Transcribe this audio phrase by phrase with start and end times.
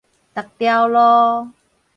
[0.33, 1.51] 逐條路